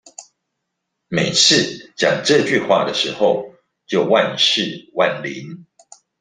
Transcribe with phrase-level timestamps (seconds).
[1.09, 3.53] 每次講這句話的時候
[3.85, 5.67] 就萬試萬靈